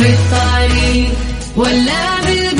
[0.00, 1.12] في الطريق
[1.56, 2.59] ولا بالبيت.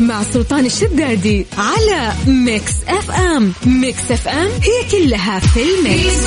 [0.00, 3.52] مع سلطان الشدادي على Mix FM.
[3.66, 6.26] Mix FM هي كلها في ال mix.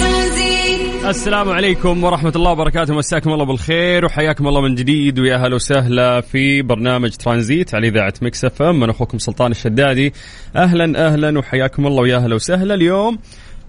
[1.05, 2.93] السلام عليكم ورحمة الله وبركاته.
[2.93, 8.13] مساكم الله بالخير وحياكم الله من جديد ويا هلا وسهلا في برنامج ترانزيت على إذاعة
[8.21, 8.83] Mix FM.
[8.83, 10.13] أنا أخوكم سلطان الشدادي.
[10.55, 12.73] أهلا أهلا وحياكم الله ويا هلا وسهلا.
[12.73, 13.19] اليوم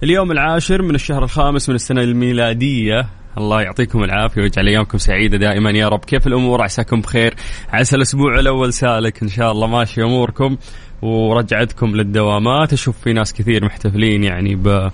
[0.03, 3.20] اليوم العاشر من الشهر الخامس من السنة الميلادية.
[3.39, 5.71] الله يعطيكم العافية ويجعل أيامكم سعيدة دائما.
[5.71, 7.35] يا رب كيف الأمور؟ عساكم بخير.
[7.73, 9.67] عسى الأسبوع الأول سالك إن شاء الله.
[9.67, 10.57] ماشي أموركم
[11.03, 12.73] ورجعتكم للدوامات.
[12.73, 14.91] أشوف في ناس كثير محتفلين يعني ب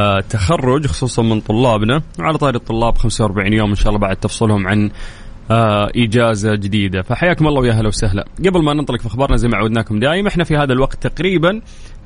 [0.00, 2.02] آه، تخرج خصوصا من طلابنا.
[2.18, 4.90] وعلى طاري الطلاب 45 يوم إن شاء الله بعد تفصلهم عن
[5.50, 7.02] آه، إجازة جديدة.
[7.02, 8.24] فحياكم الله ويا هلا وسهلا.
[8.46, 11.60] قبل ما ننطلق في أخبارنا زي ما عودناكم دائما إحنا في هذا الوقت تقريبا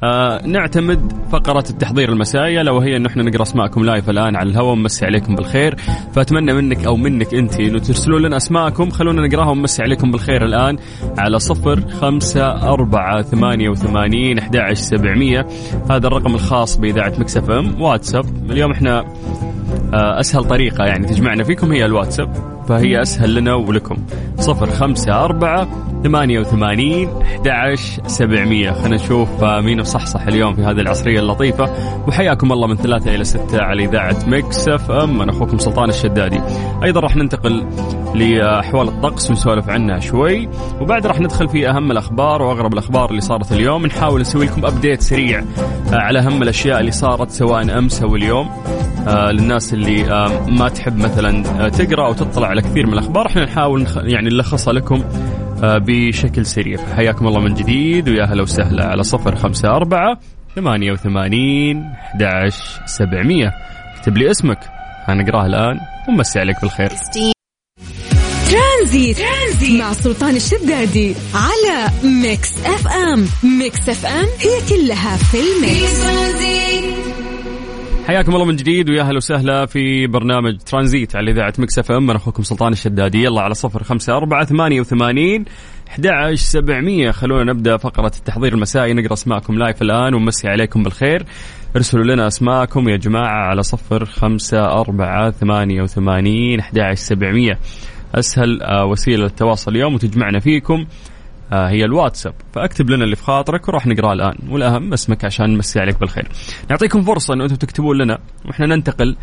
[0.04, 4.72] آه، نعتمد فقرة التحضير المسائية لو هي إنه إحنا نقرأ أسماءكم لايف الآن على الهواء
[4.72, 5.76] ونمسي عليكم بالخير.
[6.12, 8.90] فأتمنى منك أو منك أنت إنه ترسلوا لنا أسماءكم.
[8.90, 10.76] خلونا نقراها ونمسي عليكم بالخير الآن
[11.18, 15.46] على صفر خمسة أربعة ثمانية وثمانين أحد سبعمية.
[15.90, 18.50] هذا الرقم الخاص بإذاعة Mix FM واتساب.
[18.50, 18.98] اليوم إحنا
[19.94, 22.57] آه، أسهل طريقة يعني تجمعنا فيكم هي الواتساب.
[22.68, 23.96] فهي أسهل لنا ولكم.
[24.38, 25.68] صفر خمسة أربعة
[26.04, 27.74] ثمانية وثمانين أحد
[28.06, 28.70] سبعمية.
[28.70, 31.64] خلينا نشوف آه، مين مصحصح اليوم في هذه العصرية اللطيفة.
[32.08, 35.22] وحياكم الله من ثلاثة إلى ستة على إذاعة Mix FM.
[35.22, 36.40] أنا أخوكم سلطان الشدادي.
[36.84, 37.66] أيضا راح ننتقل
[38.14, 40.48] لأحوال الطقس ونسولف عنها شوي.
[40.80, 43.86] وبعد راح ندخل في أهم الأخبار وأغرب الأخبار اللي صارت اليوم.
[43.86, 48.48] نحاول نسوي لكم update سريع آه، على أهم الأشياء اللي صارت سواء أمس أو اليوم.
[49.08, 53.26] آه، للناس اللي ما تحب مثلا تقرأ أو تطلع على كثير من الأخبار.
[53.26, 53.96] إحنا نحاول نخ...
[53.96, 55.04] يعني نلخصها لكم
[55.62, 56.76] آه، بشكل سريع.
[56.76, 60.18] فحياكم الله من جديد ويا هلا وسهلا على صفر خمسة أربعة
[60.56, 62.50] ثمانية وثمانين أحد
[62.86, 63.52] سبعمية.
[63.96, 64.58] اكتب لي اسمك.
[65.04, 66.90] هنقراه الآن ومسي عليك بالخير.
[68.50, 73.26] Tranzit, Tranzit مع سلطان الشدادي على Mix FM.
[73.58, 76.02] Mix FM هي كلها في ال mix.
[76.02, 76.97] Tranzit
[78.08, 82.10] حياكم الله من جديد ويا هلا وسهلا في برنامج ترانزيت على إذاعة Mix FM.
[82.10, 85.44] أنا أخوكم سلطان الشدادي يلا على صفر خمسة أربعة ثمانية وثمانين
[85.88, 87.10] أحد سبعمية.
[87.10, 88.94] خلونا نبدأ فقرة التحضير المسائي.
[88.94, 91.24] نقرأ أسماءكم live الآن ونمسي عليكم بالخير.
[91.76, 97.58] ارسلوا لنا أسماءكم يا جماعة على صفر خمسة أربعة ثمانية وثمانين أحد سبعمية.
[98.14, 100.86] أسهل آه، وسيلة للتواصل اليوم وتجمعنا فيكم.
[101.52, 102.34] هي الواتساب.
[102.52, 104.34] فاكتب لنا اللي في خاطرك وراح نقراه الآن.
[104.50, 106.28] والأهم اسمك عشان نمسي عليك بالخير.
[106.70, 109.16] نعطيكم فرصة إنه أنتم تكتبون لنا وإحنا ننتقل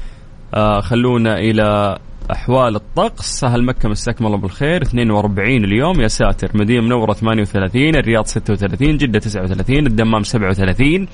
[0.53, 1.97] آه، خلونا إلى
[2.31, 3.40] أحوال الطقس.
[3.40, 4.81] سهل مكة مساكم الله بالخير.
[4.81, 6.02] 42 اليوم.
[6.02, 6.52] يا ساتر.
[6.53, 11.07] مدينة منورة 38 الرياض 36 جدة 39 الدمام 37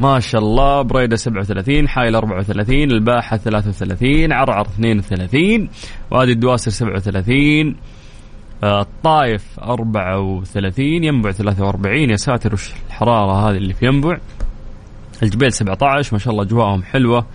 [0.00, 0.82] ما شاء الله.
[0.82, 5.68] بريدة 37 حايل 34 الباحة 33 عرعر 32
[6.10, 7.76] وادي الدواسر 37
[8.64, 14.18] آه، الطايف 34 ينبع 43 يا ساتر وش الحرارة هذه اللي في ينبع.
[15.22, 17.26] الجبيل 17 ما شاء الله أجواءهم حلوة.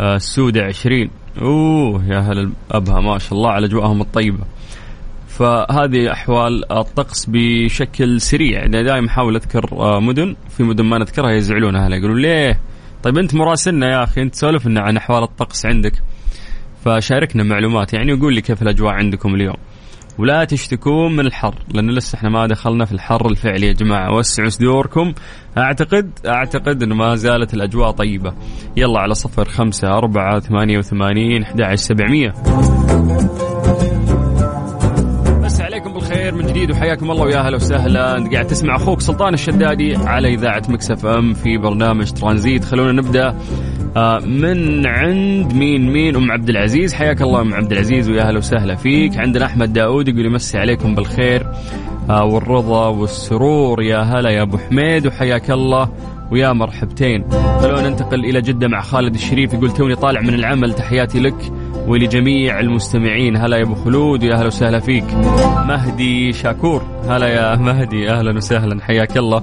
[0.00, 1.10] آه، السودة 20
[1.42, 4.44] أوه يا هل أبها ما شاء الله على أجواءهم الطيبة.
[5.28, 8.58] فهذه أحوال الطقس بشكل سريع.
[8.60, 10.36] يعني دائما أحاول أذكر آه، مدن.
[10.56, 12.60] في مدن ما نذكرها يزعلون أهلها يقولون ليه؟
[13.02, 15.92] طيب أنت مراسلنا يا أخي أنت سولف لنا عن أحوال الطقس عندك.
[16.84, 19.56] فشاركنا معلومات يعني وقول لي كيف الأجواء عندكم اليوم.
[20.20, 24.16] ولا تشتكون من الحر لأن لسه إحنا ما دخلنا في الحر الفعلي يا جماعة.
[24.16, 25.12] وسعوا صدوركم.
[25.58, 28.32] أعتقد أعتقد إنه ما زالت الأجواء طيبة.
[28.76, 32.34] يلا على صفر خمسة أربعة ثمانية وثمانين أحد سبعمية.
[35.44, 38.16] بس عليكم بالخير من جديد وحياكم الله ويا هلا وسهلا.
[38.18, 42.64] أنت قاعد تسمع أخوك سلطان الشدادي على إذاعة مكسف أم في برنامج ترانزيت.
[42.64, 43.34] خلونا نبدأ
[44.26, 46.94] من عند مين مين؟ أم عبد العزيز.
[46.94, 49.16] حياك الله أم عبد العزيز ويا أهلا وسهلا فيك.
[49.16, 51.46] عندنا أحمد داود يقول يمسي عليكم بالخير
[52.10, 53.82] آه، والرضا والسرور.
[53.82, 55.88] يا هلا يا أبو حميد وحياك الله.
[56.30, 57.24] ويا مرحبتين.
[57.60, 59.54] خلونا ننتقل إلى جدة مع خالد الشريف.
[59.54, 61.52] يقول توني طالع من العمل تحياتي لك
[61.86, 63.36] ولجميع المستمعين.
[63.36, 65.04] هلا يا أبو خلود ويا أهلا وسهلا فيك.
[65.68, 66.82] مهدي شاكور.
[67.08, 69.42] هلا يا مهدي أهلا وسهلا حياك الله.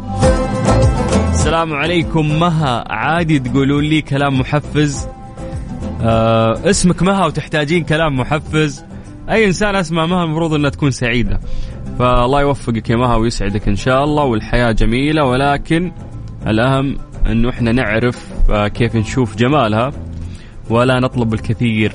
[1.48, 2.40] السلام عليكم.
[2.40, 5.08] مها عادي تقولون لي كلام محفز؟
[6.02, 8.86] آه اسمك مها وتحتاجين كلام محفز؟
[9.30, 11.40] أي إنسان اسمه مها المفروض إنها تكون سعيدة.
[12.00, 15.92] فالله يوفقك يا مها ويسعدك إن شاء الله والحياة جميلة ولكن
[16.48, 19.92] الأهم إنه إحنا نعرف آه كيف نشوف جمالها
[20.70, 21.92] ولا نطلب الكثير.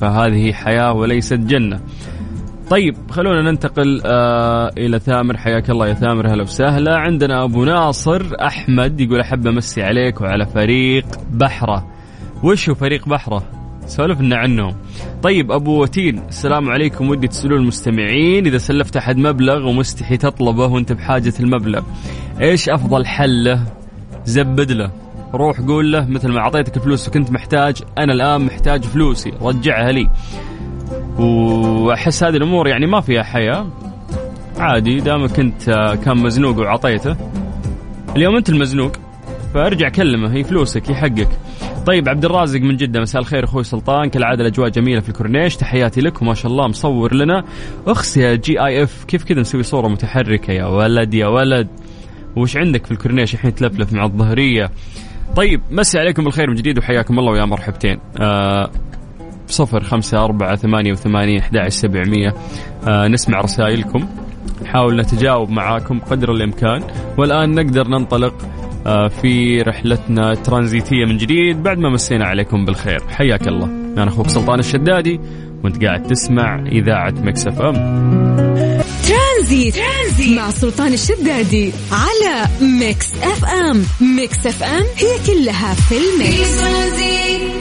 [0.00, 1.80] فهذه حياة وليست جنة.
[2.70, 5.36] طيب خلونا ننتقل آه إلى ثامر.
[5.36, 6.98] حياك الله يا ثامر هلا وسهلا.
[6.98, 11.86] عندنا أبو ناصر أحمد يقول أحب أمسي عليك وعلى فريق بحرة.
[12.42, 13.42] وش هو فريق بحرة؟
[13.86, 14.74] سولفنا عنهم.
[15.22, 17.10] طيب أبو وتين السلام عليكم.
[17.10, 21.82] ودي تسألون المستمعين إذا سلفت أحد مبلغ ومستحي تطلبه وأنت بحاجة المبلغ
[22.40, 23.62] إيش أفضل حل له؟
[24.24, 24.90] زبد له.
[25.34, 30.08] روح قول له مثل ما أعطيتك الفلوس وكنت محتاج أنا الآن محتاج فلوسي رجعها لي.
[31.18, 33.66] وأحس هذه الأمور يعني ما فيها حياة.
[34.58, 35.64] عادي دامك انت
[36.04, 37.16] كان مزنوق وعطيته.
[38.16, 38.92] اليوم أنت المزنوق
[39.54, 41.28] فارجع كلمه هي فلوسك هي حقك.
[41.86, 44.10] طيب عبد الرازق من جدة مساء الخير أخوي سلطان.
[44.10, 47.44] كالعادة الأجواء جميلة في الكورنيش تحياتي لك وما شاء الله مصور لنا.
[47.86, 51.68] أخس يا GIF كيف كذا نسوي صورة متحركة؟ يا ولد يا ولد.
[52.36, 54.70] وش عندك في الكورنيش الحين تلفلف مع الظهرية؟
[55.36, 57.98] طيب مسي عليكم بالخير من جديد وحياكم الله ويا مرحبتين.
[58.20, 58.70] آه
[59.48, 62.34] صفر خمسة أربعة ثمانية وثمانين أحد سبعمية.
[62.88, 64.08] آه نسمع رسائلكم.
[64.62, 66.82] نحاول نتجاوب معاكم قدر الإمكان.
[67.18, 68.34] والآن نقدر ننطلق
[68.86, 71.62] آه في رحلتنا الترانزيتية من جديد.
[71.62, 73.00] بعد ما مسينا عليكم بالخير.
[73.08, 73.66] حياك الله.
[73.66, 75.20] أنا أخوك سلطان الشدادي.
[75.64, 77.74] وأنت قاعد تسمع إذاعة Mix FM.
[79.08, 83.82] Tranzit, Tranzit مع سلطان الشدادي على Mix FM.
[84.16, 87.57] Mix FM هي كلها في ال mix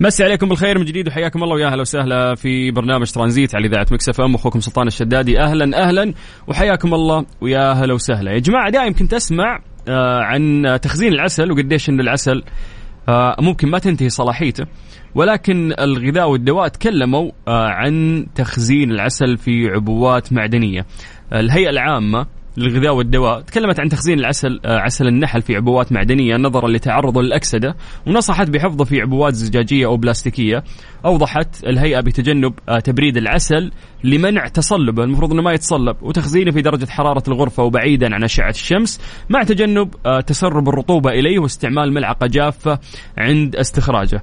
[0.00, 3.86] مسي عليكم بالخير من جديد وحياكم الله ويا أهلا وسهلا في برنامج ترانزيت على إذاعة
[3.92, 4.34] مكسف إم.
[4.34, 6.14] أخوكم سلطان الشدادي أهلا أهلا.
[6.48, 8.32] وحياكم الله ويا أهلا وسهلا.
[8.32, 12.42] يا جماعة دائما كنت أسمع آه، عن تخزين العسل وقديش إن العسل
[13.08, 14.64] آه، ممكن ما تنتهي صلاحيته
[15.14, 20.86] ولكن الغذاء والدواء تكلموا آه، عن تخزين العسل في عبوات معدنية.
[21.32, 22.26] الهيئة العامة
[22.58, 23.40] للغذاء والدواء.
[23.40, 27.76] تكلمت عن تخزين العسل آه، عسل النحل في عبوات معدنية نظرا لتعرضه للأكسدة
[28.06, 30.64] ونصحت بحفظه في عبوات زجاجية أو بلاستيكية.
[31.04, 33.70] أوضحت الهيئة بتجنب آه، تبريد العسل
[34.04, 39.00] لمنع تصلبه المفروض أنه ما يتصلب وتخزينه في درجة حرارة الغرفة وبعيدا عن أشعة الشمس
[39.30, 42.78] مع تجنب آه، تسرب الرطوبة إليه واستعمال ملعقة جافة
[43.18, 44.22] عند استخراجه.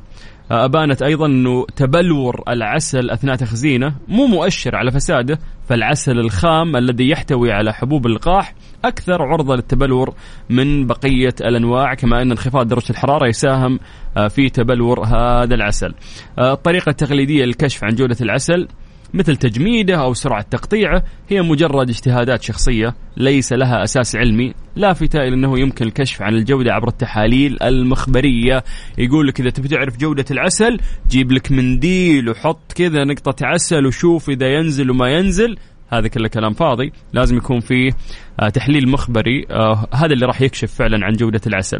[0.51, 5.39] أبانت أيضا أنه تبلور العسل أثناء تخزينه مو مؤشر على فساده
[5.69, 8.55] فالعسل الخام الذي يحتوي على حبوب اللقاح
[8.85, 10.13] أكثر عرضة للتبلور
[10.49, 13.79] من بقية الأنواع كما أن انخفاض درجة الحرارة يساهم
[14.17, 15.93] آه، في تبلور هذا العسل.
[16.39, 18.67] آه، الطريقة التقليدية للكشف عن جودة العسل
[19.15, 25.33] مثل تجميده أو سرعة تقطيعه هي مجرد اجتهادات شخصية ليس لها أساس علمي لافته إلى
[25.33, 28.63] انه يمكن الكشف عن الجودة عبر التحاليل المخبرية.
[28.97, 30.79] يقول لك إذا تبي تعرف جودة العسل
[31.09, 35.57] جيب لك منديل وحط كذا نقطة عسل وشوف إذا ينزل وما ينزل.
[35.89, 36.91] هذا كله كلام فاضي.
[37.13, 37.91] لازم يكون فيه
[38.39, 41.79] آه، تحليل مخبري آه، هذا اللي راح يكشف فعلا عن جودة العسل.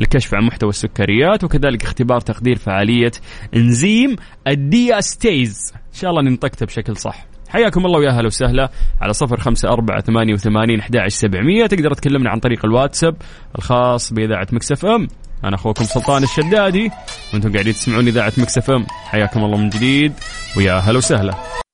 [0.00, 3.12] للكشف عن محتوى السكريات وكذلك اختبار تقدير فعالية
[3.56, 4.16] إنزيم
[4.46, 5.72] الدياستيز.
[5.74, 7.26] إن شاء الله نطقته بشكل صح.
[7.48, 8.70] حياكم الله ويا أهلا وسهلا.
[9.00, 11.66] على صفر خمسة أربعة ثمانية وثمانين أحد سبعمية.
[11.66, 13.16] تقدر تكلمنا عن طريق الواتساب
[13.58, 15.08] الخاص بإذاعة Mix FM.
[15.44, 16.90] أنا أخوكم سلطان الشدادي
[17.32, 18.86] وأنتم قاعدين تسمعون إذاعة Mix FM.
[18.90, 20.12] حياكم الله من جديد
[20.56, 21.65] ويا أهلا وسهلا.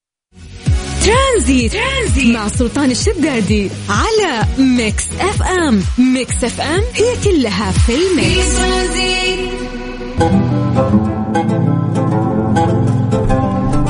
[1.05, 2.35] Tranzit, Tranzit.
[2.35, 5.83] مع سلطان الشدادي على Mix FM.
[6.15, 8.63] Mix FM هي كلها في ال mix.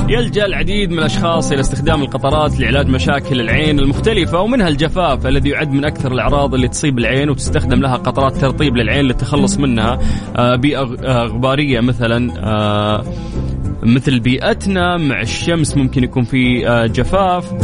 [0.09, 5.73] يلجأ العديد من الأشخاص إلى استخدام القطرات لعلاج مشاكل العين المختلفة ومنها الجفاف الذي يعد
[5.73, 9.99] من أكثر الأعراض اللي تصيب العين وتستخدم لها قطرات ترطيب للعين للتخلص منها.
[10.37, 10.83] آه، بيئه
[11.27, 13.05] غباريه مثلا آه،
[13.83, 17.55] مثل بيئتنا مع الشمس ممكن يكون في آه، جفاف.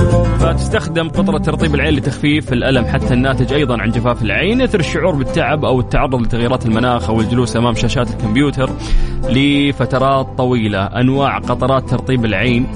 [0.41, 4.61] فتستخدم قطرة ترطيب العين لتخفيف الألم حتى الناتج أيضا عن جفاف العين.
[4.61, 8.71] يثر الشعور بالتعب أو التعرض لتغيرات المناخ أو الجلوس أمام شاشات الكمبيوتر.
[9.29, 10.85] لفترات طويلة.
[10.85, 12.67] أنواع قطرات ترطيب العين.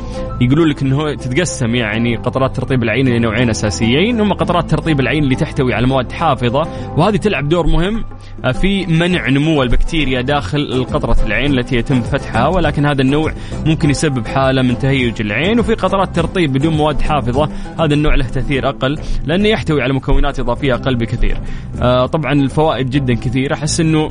[0.41, 5.25] يقولون لك إنه تتقسم يعني قطرات ترطيب العين إلى نوعين أساسيين هم قطرات ترطيب العين
[5.25, 8.05] اللي تحتوي على مواد حافظة وهذه تلعب دور مهم
[8.53, 13.33] في منع نمو البكتيريا داخل قطره العين التي يتم فتحها ولكن هذا النوع
[13.67, 17.49] ممكن يسبب حالة من تهيج العين وفي قطرات ترطيب بدون مواد حافظة.
[17.81, 21.37] هذا النوع له تأثير أقل لأنه يحتوي على مكونات إضافية أقل بكثير.
[21.83, 23.55] آه طبعا الفوائد جدا كثيرة.
[23.55, 24.11] أحس إنه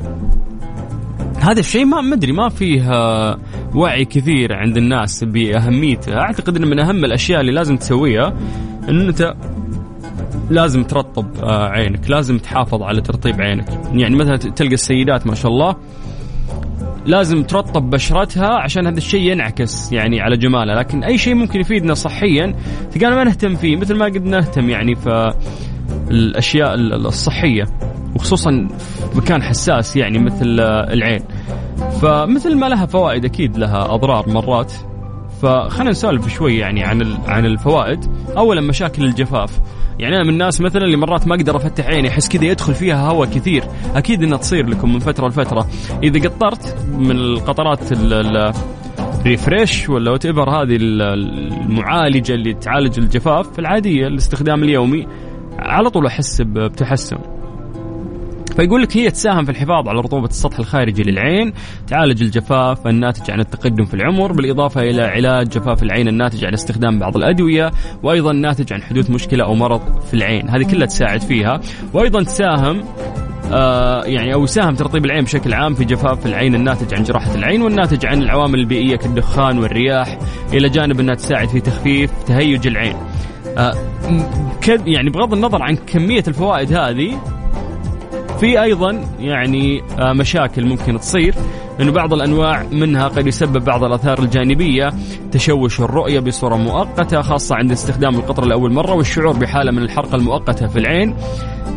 [1.42, 2.82] هذا الشيء ما مدري ما فيه
[3.74, 8.36] وعي كثير عند الناس بأهميته، أعتقد انه من أهم الأشياء اللي لازم تسويها
[8.88, 9.34] إن أنت
[10.50, 15.52] لازم ترطب آه، عينك، لازم تحافظ على ترطيب عينك، يعني مثلا تلقى السيدات ما شاء
[15.52, 15.76] الله
[17.06, 20.74] لازم ترطب بشرتها عشان هذا الشيء ينعكس يعني على جمالها.
[20.74, 22.54] لكن أي شيء ممكن يفيدنا صحيا
[22.92, 25.32] تلقانا ما نهتم فيه مثل ما قد نهتم يعني في
[26.10, 27.64] الأشياء الصحية
[28.14, 28.68] وخصوصا
[29.14, 31.20] مكان حساس يعني مثل آه، العين.
[32.02, 34.72] فمثل ما لها فوائد أكيد لها أضرار مرات.
[35.42, 38.04] فخلينا نسولف شوي يعني عن عن الفوائد.
[38.36, 39.60] اولا مشاكل الجفاف.
[39.98, 43.10] يعني أنا من الناس مثلا اللي مرات ما أقدر أفتح عيني أحس كذا يدخل فيها
[43.10, 43.64] هواء كثير.
[43.94, 45.66] أكيد إنها تصير لكم من فترة لفترة.
[46.02, 48.52] إذا قطرت من القطرات ال- ال-
[49.26, 51.02] Refresh ولا whatever هذه ال-
[51.62, 55.06] المعالجة اللي تعالج الجفاف العادية الاستخدام اليومي
[55.58, 57.18] على طول أحس بتحسن.
[58.56, 61.52] فيقول لك هي تساهم في الحفاظ على رطوبة السطح الخارجي للعين
[61.86, 66.98] تعالج الجفاف الناتج عن التقدم في العمر بالإضافة إلى علاج جفاف العين الناتج عن استخدام
[66.98, 67.70] بعض الأدوية
[68.02, 71.60] وأيضا ناتج عن حدوث مشكلة أو مرض في العين هذه كلها تساعد فيها
[71.92, 72.84] وأيضا تساهم
[73.52, 77.62] آه يعني أو يساهم ترطيب العين بشكل عام في جفاف العين الناتج عن جراحة العين
[77.62, 80.18] والناتج عن العوامل البيئية كالدخان والرياح
[80.52, 82.96] إلى جانب أنها تساعد في تخفيف تهيج العين.
[83.58, 83.74] آه
[84.86, 87.31] يعني بغض النظر عن كمية الفوائد هذه
[88.42, 91.34] في أيضا يعني آه، مشاكل ممكن تصير
[91.80, 94.92] إنه بعض الأنواع منها قد يسبب بعض الأثار الجانبية
[95.32, 100.66] تشوش الرؤية بصورة مؤقتة خاصة عند استخدام القطره لأول مرة والشعور بحالة من الحرقة المؤقتة
[100.66, 101.14] في العين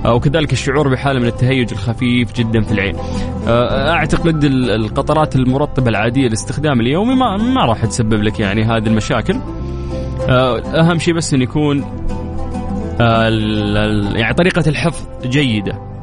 [0.05, 2.95] آه، وكذلك الشعور بحالة من التهيج الخفيف جدا في العين.
[3.47, 8.87] آه، أعتقد ال- القطرات المرطبة العادية الاستخدام اليومي ما ما راح تسبب لك يعني هذه
[8.87, 9.35] المشاكل.
[10.29, 11.85] أهم شيء بس انه يكون
[14.15, 15.94] يعني طريقة الحفظ جيدة.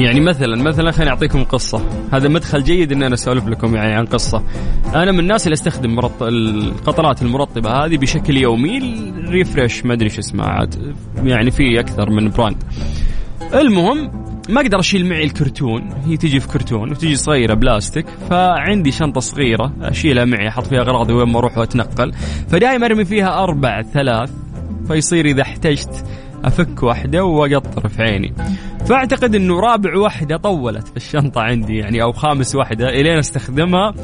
[0.00, 1.82] يعني مثلا مثلا خليني أعطيكم قصة.
[2.12, 4.42] هذا مدخل جيد إن أنا أسولف لكم يعني عن قصة.
[4.94, 6.22] أنا من الناس اللي أستخدم مرط...
[6.22, 8.78] القطرات المرطبة هذه بشكل يومي
[9.18, 12.62] ال refresh ما أدري شو اسمها عاد يعني في أكثر من brand.
[13.54, 15.92] المهم ما أقدر أشيل معي الكرتون.
[16.06, 21.12] هي تجي في كرتون وتجي صغيرة بلاستيك فعندي شنطة صغيرة أشيلها معي أحط فيها أغراضي
[21.12, 22.12] وين ما أروح وأتنقل.
[22.48, 24.30] فدائما أرمي فيها أربع ثلاث
[24.88, 26.04] فيصير إذا احتجت
[26.46, 28.34] أفك واحدة وأقطر في عيني.
[28.86, 33.94] فأعتقد إنه رابع واحدة طولت في الشنطة عندي يعني أو خامس واحدة إلين أستخدمها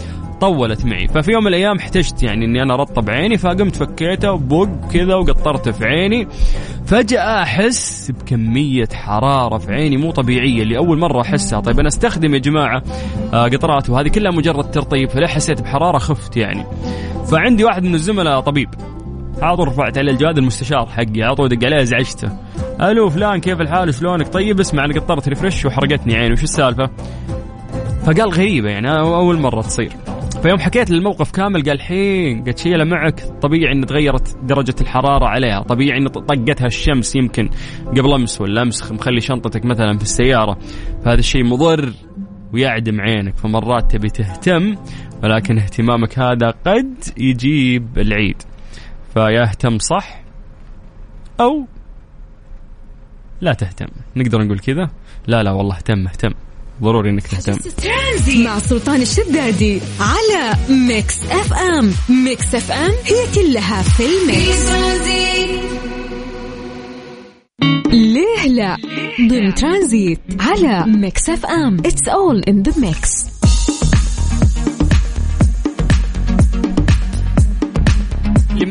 [0.40, 1.08] طولت معي.
[1.08, 5.70] ففي يوم من الأيام احتجت يعني إني أنا أرطب عيني فقمت فكيته بوق كذا وقطرته
[5.72, 6.28] في عيني.
[6.86, 11.60] فجأة أحس بكمية حرارة في عيني مو طبيعية اللي أول مرة أحسها.
[11.60, 12.82] طيب أنا أستخدم يا جماعة
[13.32, 16.64] آه، قطرات وهذه كلها مجرد ترطيب فلا حسيت بحرارة خفت يعني.
[17.30, 18.68] فعندي واحد من الزملاء طبيب
[19.50, 22.28] طول رفعت عليه الجواد المستشار حقي على طول دق عليه ازعجته
[22.80, 26.90] ألو فلان كيف الحال؟ شلونك؟ طيب اسمع أنا قطرت ريفرش وحرقتني عيني وش السالفة؟
[28.04, 29.92] فقال غريبة يعني أول مرة تصير.
[30.42, 35.62] فيوم حكيت للموقف كامل قال الحين قد شيله معك طبيعي إن تغيرت درجة الحرارة عليها
[35.62, 37.48] طبيعي إن طقتها الشمس يمكن
[37.86, 40.58] قبل أمس ولا أمس مخلي شنطتك مثلا في السيارة.
[41.04, 41.92] فهذا الشيء مضر
[42.52, 44.74] ويعدم عينك فمرات تبي تهتم
[45.22, 48.42] ولكن اهتمامك هذا قد يجيب العيد.
[49.14, 50.22] فيا اهتم صح
[51.40, 51.66] أو
[53.40, 53.86] لا تهتم.
[54.16, 54.90] نقدر نقول كذا؟
[55.26, 56.30] لا لا والله اهتم اهتم.
[56.82, 57.58] ضروري إنك تهتم.
[58.44, 60.54] مع سلطان الشدادي على
[60.88, 61.92] ميكس اف ام
[62.24, 64.72] ميكس اف ام هي كلها في الميكس.
[67.92, 68.76] ليه لا؟
[69.28, 73.31] ضمن ترانزيت على ميكس اف ام it's all in the mix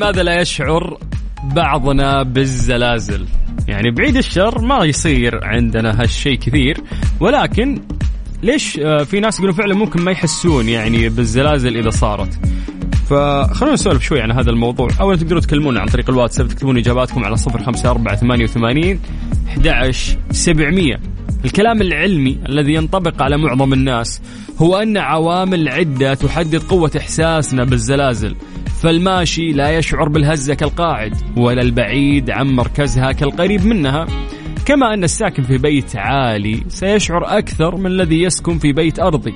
[0.01, 0.97] لماذا لا يشعر
[1.43, 3.25] بعضنا بالزلازل؟
[3.67, 6.77] يعني بعيد الشر ما يصير عندنا هالشيء كثير
[7.19, 7.81] ولكن
[8.43, 12.39] ليش آه، في ناس يقولون فعلا ممكن ما يحسون يعني بالزلازل إذا صارت؟
[13.09, 14.89] فخلونا نسولف شوي عن هذا الموضوع.
[15.01, 18.99] اولا تقدروا تكلمونا عن طريق الواتساب تكتبون إجاباتكم على 054 88
[19.47, 20.99] 11 700
[21.45, 24.21] الكلام العلمي الذي ينطبق على معظم الناس
[24.57, 28.35] هو أن عوامل عده تحدد قوة إحساسنا بالزلازل.
[28.81, 34.07] فالماشي لا يشعر بالهزة كالقاعد ولا البعيد عن مركزها كالقريب منها.
[34.65, 39.33] كما أن الساكن في بيت عالي سيشعر أكثر من الذي يسكن في بيت أرضي.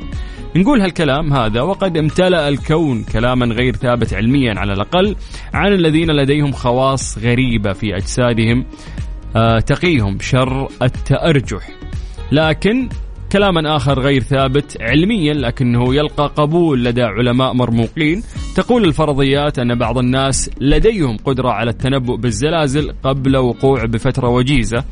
[0.55, 5.15] نقول هالكلام هذا وقد امتلأ الكون كلاما غير ثابت علميا على الأقل
[5.53, 8.65] عن الذين لديهم خواص غريبة في أجسادهم
[9.35, 11.69] آه، تقيهم شر التأرجح.
[12.31, 12.89] لكن
[13.31, 18.23] كلاما آخر غير ثابت علميا لكنه يلقى قبول لدى علماء مرموقين.
[18.55, 24.83] تقول الفرضيات أن بعض الناس لديهم قدرة على التنبؤ بالزلازل قبل وقوع بفترة وجيزة.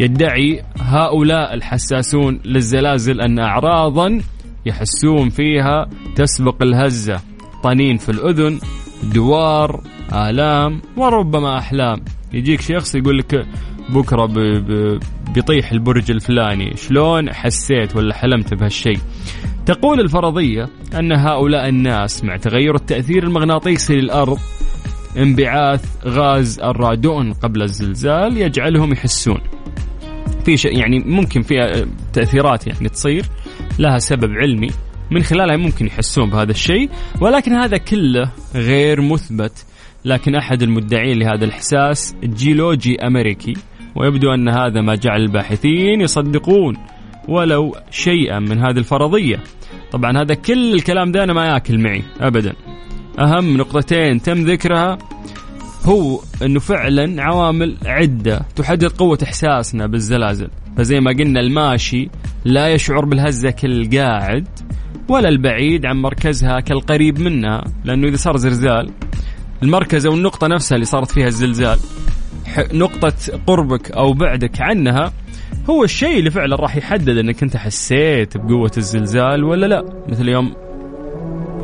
[0.00, 4.20] يدعي هؤلاء الحساسون للزلازل أن أعراضا
[4.66, 7.20] يحسون فيها تسبق الهزة.
[7.62, 8.58] طنين في الأذن
[9.14, 9.80] دوار
[10.12, 12.00] آلام وربما أحلام.
[12.32, 13.46] يجيك شخص يقول لك
[13.88, 14.38] بكرة ب...
[14.38, 15.00] ب...
[15.34, 16.76] بيطيح البرج الفلاني.
[16.76, 18.98] شلون حسيت ولا حلمت بهالشيء؟
[19.66, 20.68] تقول الفرضية
[20.98, 24.38] أن هؤلاء الناس مع تغير التأثير المغناطيسي للأرض
[25.16, 29.40] انبعاث غاز الرادون قبل الزلزال يجعلهم يحسون.
[30.44, 33.24] في شيء يعني ممكن فيها تأثيرات يعني تصير
[33.78, 34.70] لها سبب علمي
[35.10, 36.90] من خلالها ممكن يحسون بهذا الشيء
[37.20, 39.64] ولكن هذا كله غير مثبت.
[40.04, 43.54] لكن أحد المدعين لهذا الإحساس جيولوجي أمريكي
[43.96, 46.76] ويبدو أن هذا ما جعل الباحثين يصدقون
[47.28, 49.40] ولو شيئا من هذه الفرضية.
[49.92, 52.52] طبعا هذا كل الكلام ده أنا ما ياكل معي ابدا.
[53.18, 54.98] أهم نقطتين تم ذكرها
[55.84, 60.48] هو أنه فعلا عوامل عدة تحدد قوة إحساسنا بالزلازل.
[60.76, 62.08] فزي ما قلنا الماشي
[62.44, 64.48] لا يشعر بالهزة كالقاعد
[65.08, 68.90] ولا البعيد عن مركزها كالقريب منها لأنه إذا صار زلزال
[69.62, 71.78] المركز أو النقطة نفسها اللي صارت فيها الزلزال
[72.72, 73.12] نقطة
[73.46, 75.12] قربك أو بعدك عنها
[75.70, 79.84] هو الشيء اللي فعلا راح يحدد إنك أنت حسيت بقوة الزلزال ولا لا.
[80.08, 80.54] مثل يوم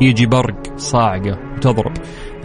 [0.01, 1.93] يجي برق صاعقة وتضرب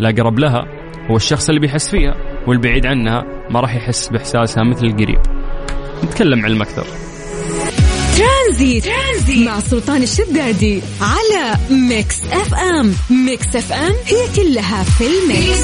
[0.01, 0.67] الاقرب لها
[1.11, 2.15] هو الشخص اللي بيحس فيها
[2.47, 5.21] والبعيد عنها ما راح يحس بإحساسها مثل القريب.
[6.05, 7.10] نتكلم علم أكثر.
[8.21, 8.85] ترانزيت.
[8.85, 12.95] ترانزيت مع سلطان الشدادي على ميكس اف ام.
[13.11, 15.61] ميكس اف ام هي كلها في الميكس.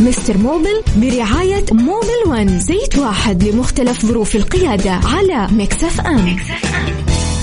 [0.00, 2.60] مستر موبل برعاية موبل ون.
[2.60, 6.36] زيت واحد لمختلف ظروف القيادة على ميكس اف ام.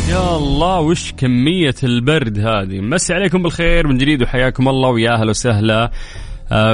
[0.10, 2.82] يا الله وش كمية البرد هذه.
[2.82, 5.92] مسي عليكم بالخير من جديد وحياكم الله ويا أهلا وسهلا.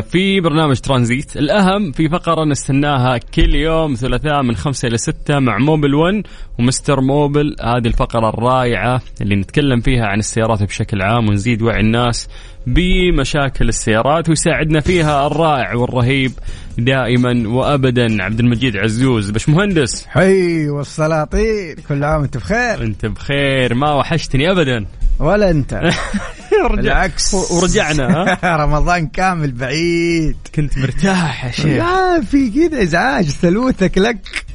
[0.01, 1.37] في برنامج ترانزيت.
[1.37, 6.23] الأهم في فقرة نستناها كل يوم ثلاثاء من خمسة إلى ستة مع موبل ون
[6.59, 7.55] ومستر موبل.
[7.61, 12.29] هذه الفقرة الرائعة اللي نتكلم فيها عن السيارات بشكل عام ونزيد وعي الناس
[12.67, 16.31] بمشاكل السيارات ويساعدنا فيها الرائع والرهيب
[16.77, 18.23] دائما وابدا.
[18.23, 21.75] عبد المجيد عزوز باش مهندس حي والسلاطين.
[21.89, 22.83] كل عام وانت بخير.
[22.83, 23.73] انت بخير.
[23.73, 24.85] ما وحشتني ابدا.
[25.19, 25.73] ولا أنت.
[26.75, 30.35] بالعكس ورجعنا رمضان كامل بعيد.
[30.55, 31.65] كنت مرتاح يا شيخ.
[31.65, 34.45] يا في كذا إزعاج ثلوثك لك.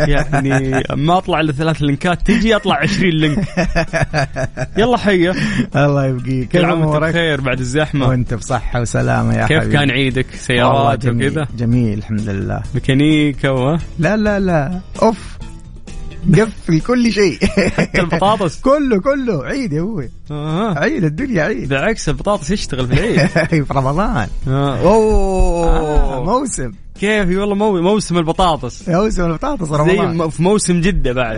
[0.00, 3.44] يعني ما أطلع إلا ثلاث لينكات تجي أطلع 20 لينك.
[4.76, 5.34] يلا حيه
[5.76, 6.48] الله يبقيك.
[6.48, 8.08] كل كيف عام وأنت بخير بعد الزحمة.
[8.08, 9.72] وأنت بصحة وسلامة يا كيف حبيبي.
[9.72, 12.62] كان عيدك؟ سيارات جميل وكذا؟ جميل الحمد لله.
[12.74, 14.80] ميكانيكا و لا لا لا.
[15.02, 15.38] أوف.
[16.36, 17.38] قفل كل شيء.
[17.98, 18.60] البطاطس.
[18.68, 19.44] كله كله.
[19.44, 20.10] عيد يا أبوي.
[20.30, 20.78] آه.
[20.78, 21.68] عيد الدنيا عيد.
[21.68, 23.26] بالعكس البطاطس يشتغل في العيد.
[23.64, 24.28] في رمضان.
[24.48, 24.80] آه.
[24.80, 26.24] أوه آه.
[26.24, 26.72] موسم.
[27.00, 28.88] كيف؟ والله مو موسم البطاطس.
[28.88, 30.16] موسم البطاطس زي رمضان.
[30.16, 31.36] م- في موسم جدة بعد.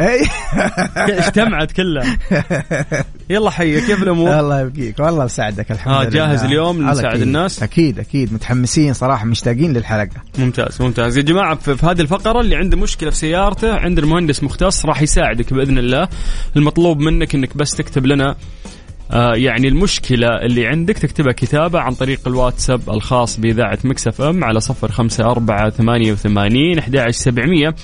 [0.96, 2.18] اجتمعت كلها.
[3.30, 4.98] يلا حي كيف الأمور؟ الله يبقيك.
[5.00, 6.10] والله يساعدك الحمد آه، لله.
[6.10, 7.20] جاهز اليوم نساعد.
[7.20, 8.32] الناس؟ أكيد أكيد.
[8.32, 10.16] متحمسين صراحة مشتاقين للحلقة.
[10.38, 11.16] ممتاز ممتاز.
[11.18, 15.02] يا جماعة في, في هذه الفقرة اللي عنده مشكلة في سيارته عند المهندس مختص راح
[15.02, 16.08] يساعدك بإذن الله.
[16.56, 18.36] المطلوب منك أنك بس تكتب لنا
[19.12, 24.44] آه يعني المشكلة اللي عندك تكتبها كتابة عن طريق الواتساب الخاص بإذاعة ميكس اف ام
[24.44, 27.74] على صفر خمسة أربعة ثمانية وثمانين أحد سبعمية.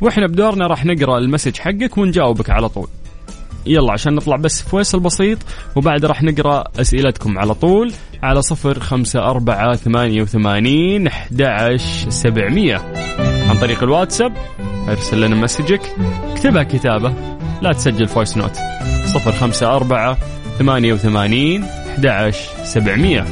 [0.00, 2.88] وإحنا بدورنا راح نقرأ ال message حقك ونجاوبك على طول.
[3.66, 5.38] يلا عشان نطلع بس فويصل بسيط
[5.76, 7.92] وبعد راح نقرأ أسئلتكم على طول
[8.22, 11.76] على صفر خمسة أربعة ثمانية وثمانين أحد
[12.08, 12.76] سبعمية.
[13.48, 14.32] عن طريق الواتساب
[14.88, 15.80] ارسل لنا message ك
[16.32, 17.14] اكتبها كتابة
[17.62, 18.56] لا تسجل voice note.
[19.06, 20.18] صفر خمسة أربعة
[20.58, 21.64] ثمانية وثمانين
[21.98, 22.34] أحد
[22.64, 23.26] سبعمية.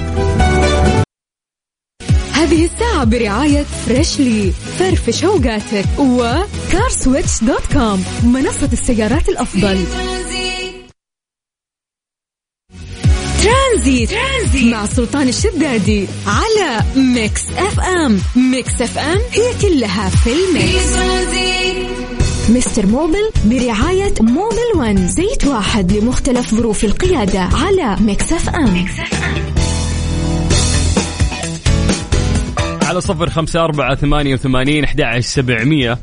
[2.33, 9.85] هذه الساعة برعاية فريشلي فرفش اوقاتك وكارسويتش dot com منصة السيارات الأفضل.
[13.43, 18.21] ترانزيت ترانزيت مع سلطان الشدادي على ميكس أف أم.
[18.37, 20.93] ميكس أف أم هي كلها في الميكس.
[20.93, 22.20] ترانزيت
[22.51, 28.87] مستر موبل برعاية موبل ون زيت واحد لمختلف ظروف القيادة على ميكس اف ام.
[32.83, 35.93] على صفر خمسة أربعة ثمانية وثمانين أحد سبعمية.
[35.93, 35.99] آه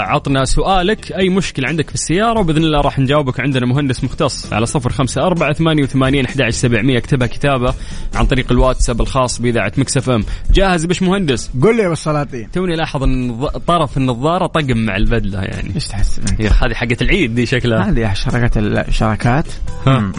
[0.00, 1.12] عطنا سؤالك.
[1.12, 5.22] أي مشكلة عندك في السيارة؟ وبإذن الله راح نجاوبك عندنا مهندس مختص على صفر خمسة
[5.26, 6.98] أربعة ثمانية وثمانين أحد سبعمية.
[6.98, 7.74] اكتبها كتابة
[8.14, 10.24] عن طريق الواتساب الخاص بإذاعة ميكس اف ام.
[10.50, 15.74] جاهز باش مهندس؟ قول لي بالسلاطين توني لاحظ الض- طرف النظارة طقم مع البدلة يعني.
[15.74, 17.90] إيش تحس هذه حقت العيد دي شكلها.
[17.90, 19.46] هذه شركات الشراكات
[19.86, 20.12] ها.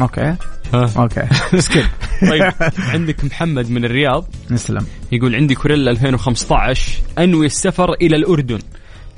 [0.73, 0.89] ها.
[0.97, 1.23] okay.
[1.59, 1.85] Skip
[2.29, 2.53] طيب
[2.93, 4.25] عندك محمد من الرياض.
[4.51, 4.85] نسلم.
[5.11, 8.59] يقول عندي كورولا 2015 أنوي السفر إلى الأردن.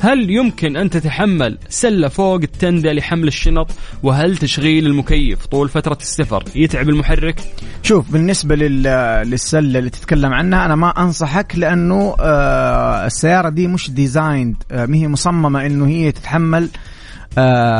[0.05, 3.67] هل يمكن أن تتحمل سلة فوق التندة لحمل الشنط؟
[4.03, 7.41] وهل تشغيل المكيف طول فترة السفر يتعب المحرك؟
[7.83, 8.83] شوف بالنسبة لل...
[9.29, 14.97] للسلة اللي تتكلم عنها أنا ما أنصحك لأنه آه السيارة دي مش ديزايند آه ما
[14.97, 16.69] هي مصممة إنه هي تتحمل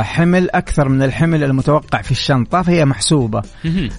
[0.04, 3.42] حمل أكثر من الحمل المتوقع في الشنطة فهي محسوبة.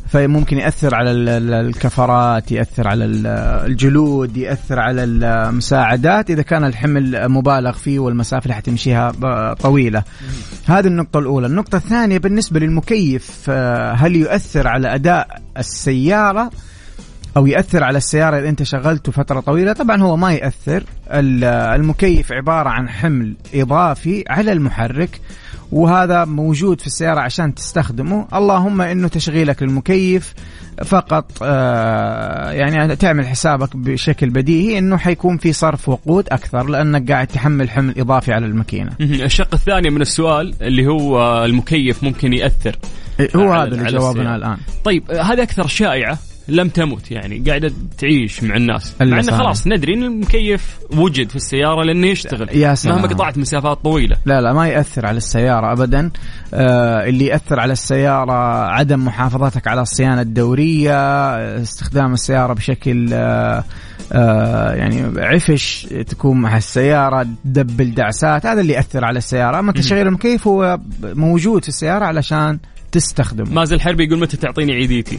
[0.09, 3.27] فممكن يأثر على ال- ال- الكفرات يأثر على ال-
[3.67, 9.13] الجلود يأثر على المساعدات إذا كان الحمل مبالغ فيه والمسافة اللي حتمشيها
[9.55, 10.03] طويلة.
[10.67, 11.47] هذه النقطة الأولى.
[11.47, 16.51] النقطة الثانية بالنسبة للمكيف آه، هل يؤثر على أداء السيارة
[17.37, 22.33] أو ياثر على السيارة إذا أنت شغلته فترة طويلة؟ طبعا هو ما ياثر ال- المكيف
[22.33, 25.21] عبارة عن حمل إضافي على المحرك.
[25.73, 30.35] وهذا موجود في السيارة عشان تستخدمه اللهم إنه تشغيلك للمكيف
[30.85, 37.27] فقط آه، يعني تعمل حسابك بشكل بديهي إنه حيكون في صرف وقود أكثر لأنك قاعد
[37.27, 39.13] تحمل حمل إضافي على الماكينة مهم.
[39.13, 42.77] الشق الثاني من السؤال اللي هو المكيف ممكن يأثر
[43.37, 44.37] هو هذا اللي جوابنا السيارة.
[44.37, 46.19] الآن طيب آه، هذه أكثر شائعة
[46.49, 48.95] لم تمت يعني قاعدة تعيش مع الناس.
[49.01, 49.37] مع انه.
[49.37, 52.49] خلاص ندري ان المكيف وجد في السيارة لأنه يشتغل.
[52.57, 52.97] يا سلام.
[52.97, 54.17] مهما قطعت مسافات طويلة.
[54.27, 56.11] لا لا ما يأثر على السيارة أبدا.
[56.55, 63.65] آه اللي يأثر على السيارة عدم محافظتك على الصيانة الدورية آه، استخدام السيارة بشكل آه
[64.13, 69.59] آه يعني عفش تكون مع السيارة تدبل دعسات هذا اللي يأثر على السيارة.
[69.59, 72.59] أما تشغيل المكيف هو موجود في السيارة علشان
[72.93, 73.51] تستخدمه.
[73.51, 75.19] مازن الحربي يقول متى تعطيني عيديتي؟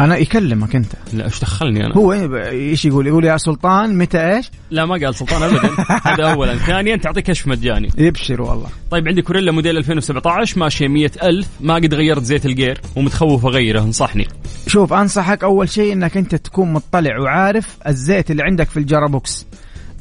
[0.00, 0.92] أنا يكلمك أنت.
[1.12, 5.14] لا إيش دخلني أنا؟ هو إيش يقول؟ يقول يا سلطان متى إيش؟ لا ما قال
[5.14, 5.70] سلطان ابدا.
[6.10, 6.56] هذا اولا.
[6.56, 7.88] ثانيا تعطي كشف مجاني.
[7.98, 8.68] يبشر والله.
[8.90, 13.80] طيب عندي كوريلا موديل 2017 ماشية 100000 ما قد غيرت زيت الجير ومتخوف أغيره.
[13.80, 14.28] انصحني.
[14.66, 19.46] شوف أنصحك أول شيء إنك أنت تكون مطلع وعارف الزيت اللي عندك في ال gearbox.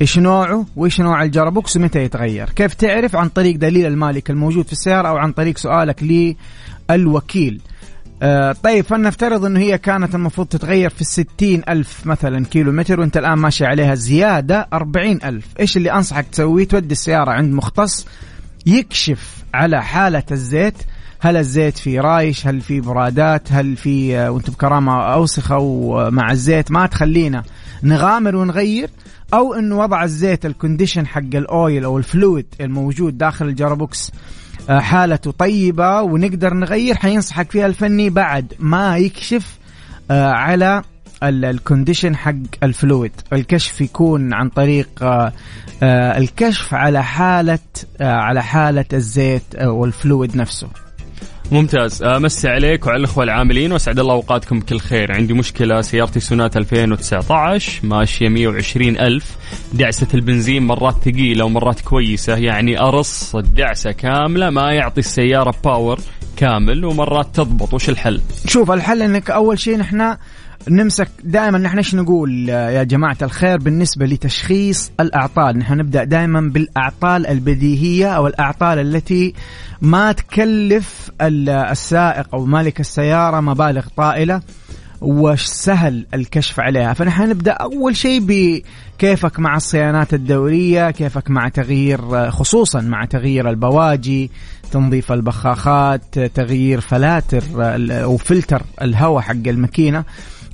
[0.01, 2.49] إيش نوعه وإيش نوع ال gearbox ومتى يتغير.
[2.49, 6.03] كيف تعرف؟ عن طريق دليل المالك الموجود في السيارة أو عن طريق سؤالك
[6.89, 7.61] للوكيل.
[8.23, 13.17] آه طيب فلنفترض إنه هي كانت المفروض تتغير في الستين ألف مثلا كيلو متر وأنت
[13.17, 15.45] الآن ماشي عليها زيادة أربعين ألف.
[15.59, 18.07] إيش اللي أنصحك تسويه؟ تودي السيارة عند مختص
[18.65, 20.75] يكشف على حالة الزيت.
[21.19, 26.71] هل الزيت فيه رايش؟ هل فيه برادات؟ هل في آه، وأنتم بكرامة أوسخة ومع الزيت؟
[26.71, 27.43] ما تخلينا
[27.83, 28.89] نغامر ونغير
[29.33, 33.55] أو انه وضع الزيت ال condition حق ال oil أو ال fluid الموجود داخل ال
[33.55, 34.11] gearbox
[34.71, 36.95] حالته طيبة ونقدر نغير.
[36.95, 39.57] حينصحك فيها الفني بعد ما يكشف
[40.11, 40.81] آه، على
[41.23, 43.11] ال- ال condition حق ال fluid.
[43.33, 45.33] الكشف يكون عن طريق آه،
[45.83, 47.59] آه، الكشف على حالة
[48.01, 50.67] آه، على حالة الزيت آه، وال fluid نفسه.
[51.51, 52.03] ممتاز.
[52.03, 55.11] امسي عليك وعلى الإخوة العاملين واسعد الله أوقاتكم بكل خير.
[55.15, 59.37] عندي مشكلة سيارتي سوناتا 2019 ماشية 120 ألف.
[59.73, 65.99] دعسة البنزين مرات ثقيلة ومرات كويسة يعني أرص الدعسة كاملة ما يعطي السيارة power
[66.37, 67.73] كامل ومرات تضبط.
[67.73, 70.15] وش الحل؟ شوف الحل إنك أول شيء نحن
[70.67, 77.27] نمسك دائما نحن إيش نقول يا جماعة الخير بالنسبة لتشخيص الأعطال؟ نحن نبدأ دائما بالأعطال
[77.27, 79.33] البديهية أو الأعطال التي
[79.81, 84.41] ما تكلف ال- السائق أو مالك السيارة مبالغ طائلة
[85.01, 86.93] وسهل الكشف عليها.
[86.93, 94.31] فنحن نبدأ أول شيء بكيفك مع الصيانات الدورية كيفك مع تغيير خصوصا مع تغيير البواجي
[94.71, 97.43] تنظيف البخاخات تغيير فلاتر
[98.03, 100.03] أو فلتر الهواء حق الماكينة.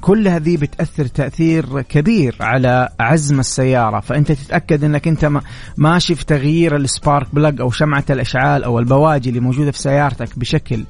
[0.06, 4.00] كل هذه بتأثر تأثير كبير على عزم السيارة.
[4.00, 5.42] فأنت تتأكد إنك أنت ما-
[5.78, 10.40] ماشي في تغيير ال spark plug أو شمعة الأشعال أو البواجي اللي موجودة في سيارتك
[10.40, 10.84] بشكل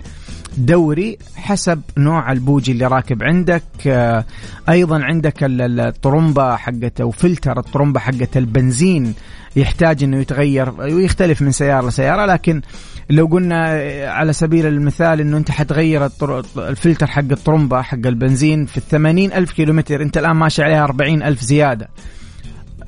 [0.57, 3.63] دوري حسب نوع البوجي اللي راكب عندك.
[3.87, 4.25] آه،
[4.69, 9.13] أيضا عندك ال- ال- الطرمبة حقت أو فلتر الطرمبة حقت البنزين
[9.55, 12.61] يحتاج إنه يتغير ويختلف من سيارة لسيارة لكن
[13.09, 16.09] لو قلنا آه، على سبيل المثال إنه أنت حتغير
[16.57, 21.41] الفلتر حق الطرمبة حق البنزين في الثمانين ألف كيلومتر أنت الآن ماشي عليها أربعين ألف
[21.41, 21.89] زيادة.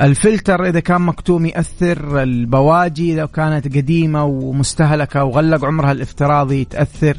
[0.02, 7.18] الفلتر إذا كان مكتوم يأثر البواجي لو كانت قديمة ومستهلكة وغلق عمرها الافتراضي تأثر.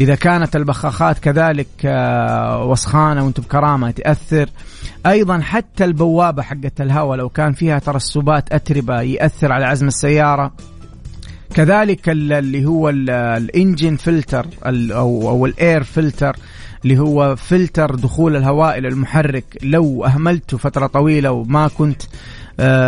[0.00, 4.48] إذا كانت البخاخات كذلك آه، وسخانة وأنتم بكرامة تأثر.
[5.06, 10.52] أيضا حتى البوابة حقت الهواء لو كان فيها ترسبات أتربة يأثر على عزم السيارة.
[11.54, 16.36] كذلك ال- اللي هو ال- ال engine filter أو أو ال air filter
[16.84, 19.44] اللي هو فلتر دخول الهواء إلى المحرك.
[19.62, 22.02] لو أهملته فترة طويلة وما كنت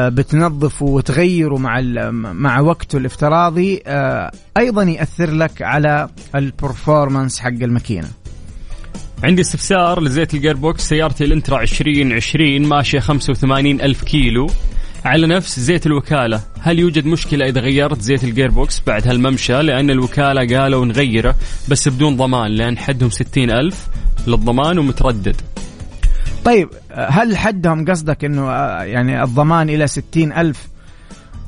[0.08, 1.80] بتنظفه وتغيره مع
[2.12, 8.08] مع وقته الافتراضي آه، أيضا يأثر لك على ال performance حق الماكينة.
[9.24, 14.46] عندي استفسار لزيت ال gear box سيارتي الإلنترا 2020 ماشية 85 ألف كيلو.
[15.04, 19.62] على نفس زيت الوكالة هل يوجد مشكلة إذا غيرت زيت ال gear box بعد هالممشى؟
[19.62, 21.34] لأن الوكالة قالوا نغيره
[21.68, 23.86] بس بدون ضمان لأن حدهم 60 ألف
[24.26, 25.36] للضمان ومتردد.
[26.44, 30.68] طيب هل حدهم قصدك إنه آه، يعني الضمان إلى ستين ألف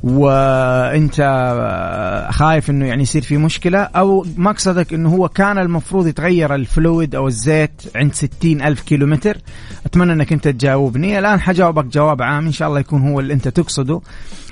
[0.03, 6.55] وإنت آه، خايف إنه يعني يصير في مشكلة؟ أو مقصدك إنه هو كان المفروض يتغير
[6.55, 9.39] الفلويد أو الزيت عند 60 ألف كيلومتر؟
[9.87, 11.19] أتمنى إنك أنت تجاوبني.
[11.19, 14.01] الآن حجاوبك جواب عام إن شاء الله يكون هو اللي أنت تقصده.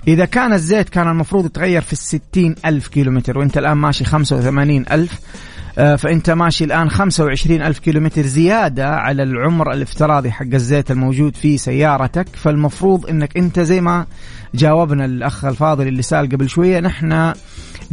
[0.09, 5.13] إذا كان الزيت كان المفروض يتغير في الستين ألف كيلومتر وإنت الآن ماشي 85 ألف
[5.13, 11.59] آه، فأنت ماشي الآن 25 ألف كيلومتر زيادة على العمر الافتراضي حق الزيت الموجود في
[11.59, 14.07] سيارتك فالمفروض إنك أنت زي ما
[14.55, 17.33] جاوبنا الأخ الفاضل اللي سأل قبل شوية نحن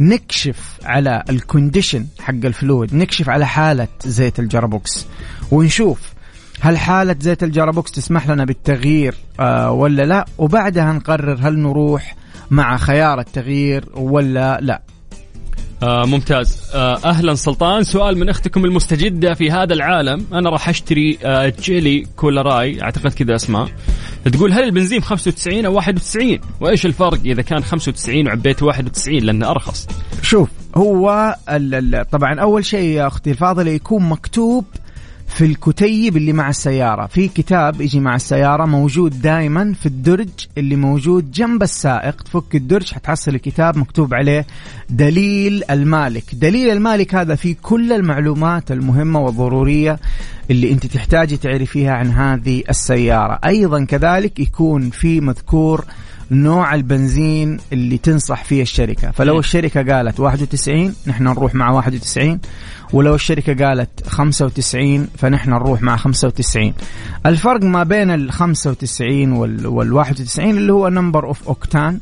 [0.00, 5.06] نكشف على ال condition حق ال fluid نكشف على حالة زيت ال gearbox
[5.50, 6.00] ونشوف
[6.60, 12.16] هل حالة زيت ال gearbox تسمح لنا بالتغيير آه ولا لا؟ وبعدها نقرر هل نروح
[12.50, 14.82] مع خيار التغيير ولا لا.
[15.82, 16.70] آه ممتاز.
[16.74, 17.82] آه أهلا سلطان.
[17.82, 20.24] سؤال من أختكم المستجده في هذا العالم.
[20.32, 22.82] أنا راح أشتري آه جيلي كول راي.
[22.82, 23.68] أعتقد كذا اسمها
[24.32, 29.86] تقول هل البنزين 95 أو 91 وإيش الفرق إذا كان 95 وعبيت 91 لأنه أرخص.
[30.22, 31.36] شوف هو
[32.12, 34.64] طبعا أول شيء يا أختي الفاضله يكون مكتوب
[35.28, 37.06] في الكتيب اللي مع السيارة.
[37.06, 42.22] في كتاب يجي مع السيارة موجود دائما في الدرج اللي موجود جنب السائق.
[42.22, 44.46] تفك الدرج حتحصل الكتاب مكتوب عليه
[44.90, 46.24] دليل المالك.
[46.34, 49.98] دليل المالك هذا فيه كل المعلومات المهمة والضرورية
[50.50, 53.38] اللي أنت تحتاجي تعرفيها عن هذه السيارة.
[53.44, 55.84] أيضا كذلك يكون في مذكور
[56.30, 59.10] نوع البنزين اللي تنصح فيه الشركة.
[59.10, 62.40] فلو الشركة قالت 91 نحن نروح مع 91
[62.92, 66.72] ولو الشركة قالت 95 فنحن نروح مع 95
[67.26, 71.98] الفرق ما بين ال 95 وال 91 اللي هو number of octane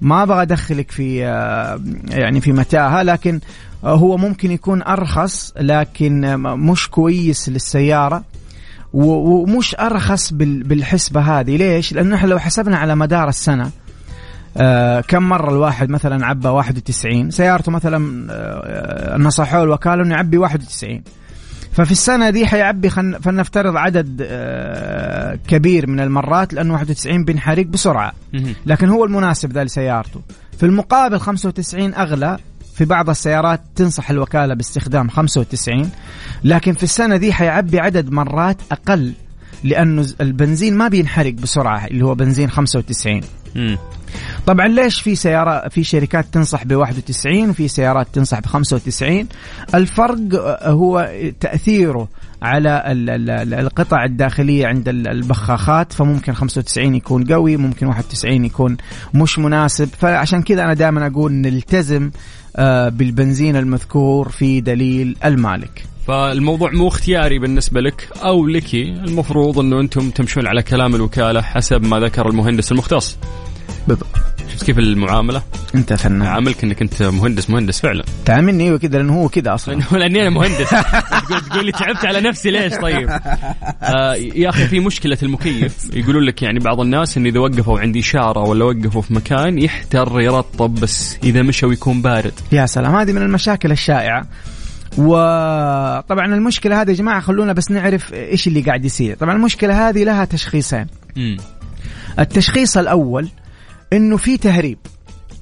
[0.00, 3.40] ما أبغى أدخلك في آه، يعني في متاهة لكن
[3.84, 8.24] هو ممكن يكون أرخص لكن مش كويس للسيارة
[8.92, 11.56] ومش أرخص بالحسبة هذه.
[11.56, 13.70] ليش؟ لأنه إحنا لو حسبنا على مدار السنة
[14.56, 21.02] آه كم مرة الواحد مثلا عبى 91 سيارته مثلا آه نصحوه الوكالة إنه يعبي 91
[21.72, 23.18] ففي السنة دي حيعبي خن...
[23.18, 28.12] فلنفترض عدد آه كبير من المرات لأنه 91 بينحرق بسرعة.
[28.66, 30.20] لكن هو المناسب ذا لسيارته.
[30.58, 32.36] في المقابل 95 أغلى
[32.74, 35.90] في بعض السيارات تنصح الوكالة باستخدام 95
[36.44, 39.12] لكن في السنة دي حيعبي عدد مرات أقل
[39.64, 43.20] لأنه البنزين ما بينحرق بسرعة اللي هو بنزين 95
[44.46, 49.26] طبعا ليش في سيارة في شركات تنصح ب 91 وفي سيارات تنصح ب 95
[49.74, 50.18] الفرق
[50.62, 52.08] هو تأثيره
[52.42, 52.82] على
[53.60, 58.76] القطع الداخلية عند البخاخات فممكن 95 يكون قوي ممكن 91 يكون
[59.14, 59.88] مش مناسب.
[59.98, 62.10] فعشان كذا أنا دائما أقول نلتزم
[62.56, 65.84] آه، بالبنزين المذكور في دليل المالك.
[66.06, 71.82] فالموضوع مو اختياري بالنسبة لك أو لك المفروض إنه أنتم تمشون على كلام الوكالة حسب
[71.82, 73.18] ما ذكر المهندس المختص.
[73.88, 74.06] بالضبط.
[74.52, 75.42] شفت كيف المعاملة؟
[75.74, 76.22] انت فنان.
[76.22, 78.04] عاملك انك انت مهندس مهندس فعلا.
[78.24, 79.74] تعاملني أيوه كذا لأنه هو كذا أصلا.
[79.92, 80.70] لأني أنا مهندس.
[81.28, 83.10] تقول تقول لي تعبت على نفسي ليش طيب؟
[83.82, 85.94] آه يا أخي في مشكلة المكيف.
[85.94, 90.20] يقولون لك يعني بعض الناس انه إذا وقفوا عند إشارة ولا وقفوا في مكان يحتر
[90.20, 92.32] يرطب بس إذا مشوا يكون بارد.
[92.52, 94.26] يا سلام هذه من المشاكل الشائعة.
[94.98, 99.16] وطبعا المشكلة هذه يا جماعة خلونا بس نعرف إيش اللي قاعد يصير.
[99.16, 100.86] طبعا المشكلة هذه لها تشخيصين.
[102.18, 103.28] التشخيص الأول
[103.92, 104.78] إنه في تهريب.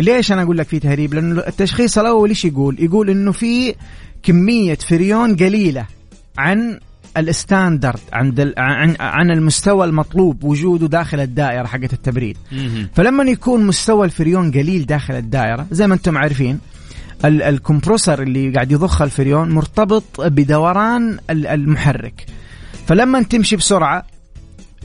[0.00, 3.74] ليش أنا أقول لك في تهريب؟ لأنه التشخيص الأول إيش يقول؟ يقول إنه في
[4.22, 5.86] كمية فريون قليلة
[6.38, 6.78] عن
[7.16, 12.36] الستاندرد عند عن عن المستوى المطلوب وجوده داخل الدائرة حقت التبريد.
[12.94, 16.58] فلما يكون مستوى الفريون قليل داخل الدائرة زي ما أنتم عارفين
[17.24, 22.26] ال compressor اللي قاعد يضخ الفريون مرتبط بدوران المحرك.
[22.86, 24.06] فلما تمشي بسرعة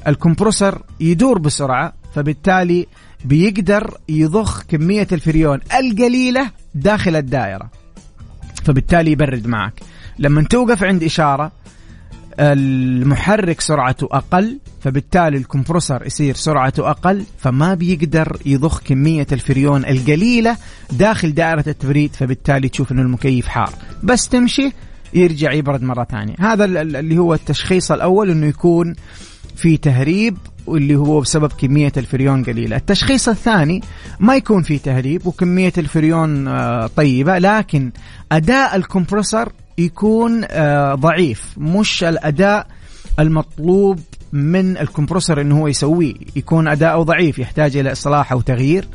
[0.07, 2.87] ال compressor يدور بسرعة فبالتالي
[3.25, 7.69] بيقدر يضخ كمية الفريون القليلة داخل الدائرة.
[8.63, 9.73] فبالتالي يبرد معك.
[10.19, 11.51] لما توقف عند إشارة
[12.39, 20.57] المحرك سرعته أقل فبالتالي ال compressor يصير سرعته أقل فما بيقدر يضخ كمية الفريون القليلة
[20.91, 23.73] داخل دائرة التبريد فبالتالي تشوف أن المكيف حار.
[24.03, 24.71] بس تمشي
[25.13, 26.35] يرجع يبرد مرة ثانية.
[26.39, 28.95] هذا اللي هو التشخيص الأول أنه يكون
[29.55, 32.75] في تهريب واللي هو بسبب كمية الفريون قليلة.
[32.75, 33.81] التشخيص الثاني
[34.19, 37.91] ما يكون في تهريب وكمية الفريون آه، طيبة لكن
[38.31, 41.43] أداء الكمبرسر يكون آه، ضعيف.
[41.57, 42.67] مش الأداء
[43.19, 43.99] المطلوب
[44.33, 46.13] من الكمبرسر إنه هو يسويه.
[46.35, 48.87] يكون اداؤه ضعيف يحتاج إلى إصلاح أو تغيير.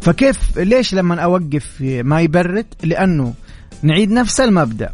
[0.00, 3.34] فكيف ليش لما أوقف ما يبرد؟ لأنه
[3.82, 4.90] نعيد نفس المبدأ.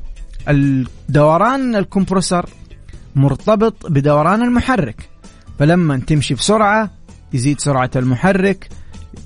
[0.48, 2.46] الدوران الكمبرسر
[3.16, 5.11] مرتبط بدوران المحرك.
[5.62, 6.90] فلما تمشي بسرعة
[7.32, 8.68] يزيد سرعة المحرك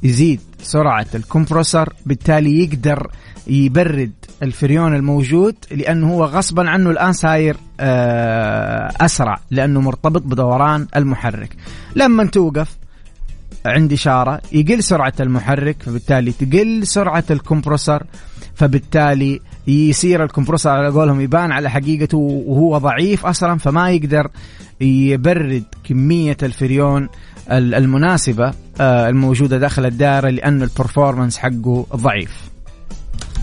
[0.02, 3.10] يزيد سرعة الكمبروسر بالتالي يقدر
[3.46, 11.56] يبرد الفريون الموجود لأنه هو غصبا عنه الآن ساير آه، أسرع لأنه مرتبط بدوران المحرك.
[11.94, 12.76] لما توقف
[13.66, 18.02] عند إشارة يقل سرعة المحرك فبالتالي تقل سرعة ال compressor.
[18.56, 24.28] فبالتالي يصير ال compressor على قولهم يبان على حقيقته وهو ضعيف أصلا فما يقدر
[24.80, 27.08] يبرد كمية الفريون
[27.50, 32.45] المناسبة آه، الموجودة داخل الدائرة لأنه ال performance حقه ضعيف.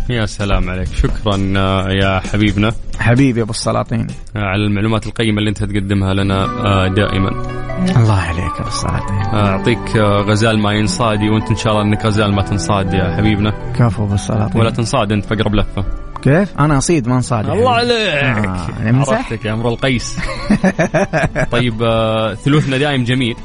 [0.10, 0.88] يا سلام عليك.
[0.94, 2.72] شكرا آه، يا حبيبنا.
[3.00, 4.08] حبيبي أبو السلاطين.
[4.36, 6.46] آه، على المعلومات القيمة اللي أنت تقدمها لنا
[6.88, 7.30] دائما.
[7.98, 9.18] الله عليك أبو السلاطين.
[9.34, 13.54] أعطيك غزال ما ينصادي وأنت إن شاء الله إنك غزال ما تنصاد يا حبيبنا.
[13.76, 14.62] كفو أبو السلاطين.
[14.62, 15.86] ولا تنصاد أنت في أقرب لفة.
[16.22, 17.92] كيف؟ أنا أصيد ما أنصاد الله عليك.
[17.92, 18.68] آه.
[19.10, 20.20] عرفتك يا أمر القيس.
[21.52, 23.36] طيب آه ثلوثنا دايم جميل.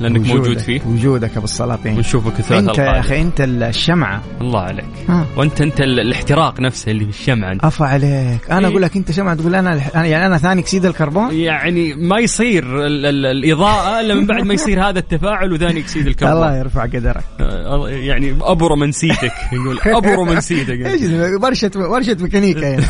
[0.00, 0.80] لأنك وجودك موجود فيه.
[0.86, 1.96] وجودك أبو السلاطين.
[1.96, 4.22] ونشوفك انت يا أخي أنت الشمعة.
[4.40, 4.84] الله عليك.
[5.08, 5.26] ها.
[5.36, 7.64] وانت أنت ال- الاحتراق نفسه اللي في الشمعة أنت.
[7.64, 8.50] افا عليك.
[8.50, 8.66] أنا إيه.
[8.72, 13.06] أقول لك أنت شمعة تقول أنا يعني أنا ثاني أكسيد الكربون؟ يعني ما يصير ال
[13.06, 17.24] ال الإضاءة إلا من بعد ما يصير هذا التفاعل وثاني أكسيد الله الكربون يرفع قدرك.
[17.40, 21.02] آه، يعني ابو رومانسيتك يقول ابو رومانسيتك إيش
[21.42, 22.84] ورشه ورشة ميكانيكا هنا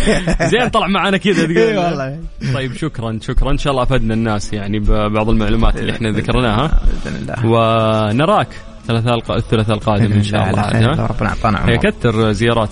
[0.50, 1.78] زين طلع معنا كذا اي تقول.
[1.78, 2.18] والله.
[2.54, 3.50] طيب شكرا شكرا.
[3.50, 6.49] إن شاء الله أفدنا الناس يعني ببعض المعلومات اللي إحنا ذكرناها.
[6.56, 7.46] بإذن الله.
[7.46, 8.48] ونراك
[8.80, 10.60] الثلاثاء الثلاثاء القادم إن شاء الله.
[10.60, 11.76] على؟ لو ربنا أعطانا عمر.
[11.76, 12.70] كثر زيارات.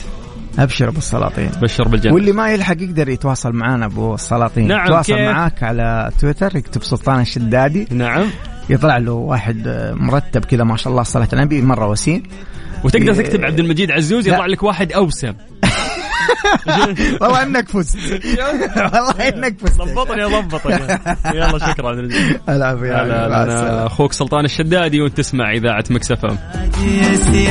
[0.59, 1.51] أبشر أبو السلاطين.
[1.63, 2.15] بشر بالجنة.
[2.15, 4.69] واللي ما يلحق يقدر يتواصل معنا أبو السلاطين.
[4.69, 7.87] نعم، يتواصل كيف؟ معاك على تويتر يكتب سلطان الشدادي.
[7.91, 8.27] نعم.
[8.71, 12.23] يطلع له واحد مرتب كذا ما شاء الله صلاة النبي مرة وسيم.
[12.85, 13.15] وتقدر.
[13.15, 14.47] تكتب عبد المجيد عزوز يطلع.
[14.47, 15.33] لك واحد أوسم.
[17.21, 17.97] والله إنك فزت.
[18.95, 19.81] والله إنك فزت.
[19.83, 21.01] ضبطني ضبطك
[21.35, 22.09] يلا شكرا
[22.49, 23.87] العفو يا.
[23.87, 26.39] أخوك سلطان الشدادي وأنت تسمع إذاعة مكسفه